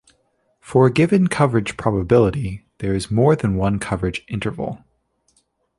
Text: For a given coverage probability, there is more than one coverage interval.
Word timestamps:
For 0.59 0.87
a 0.87 0.91
given 0.91 1.27
coverage 1.27 1.77
probability, 1.77 2.65
there 2.79 2.95
is 2.95 3.11
more 3.11 3.35
than 3.35 3.55
one 3.55 3.77
coverage 3.77 4.25
interval. 4.27 4.83